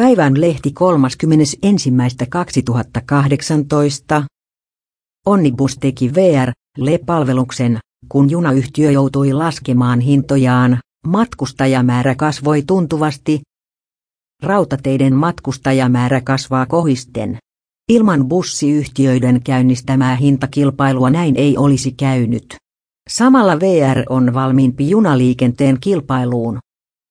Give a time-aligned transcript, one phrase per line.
[0.00, 0.84] Päivän lehti 31.2018.
[5.26, 13.40] Onnibus teki VR-le-palveluksen, kun junayhtiö joutui laskemaan hintojaan, matkustajamäärä kasvoi tuntuvasti.
[14.42, 17.38] Rautateiden matkustajamäärä kasvaa kohisten.
[17.88, 22.56] Ilman bussiyhtiöiden käynnistämää hintakilpailua näin ei olisi käynyt.
[23.10, 26.58] Samalla VR on valmiimpi junaliikenteen kilpailuun.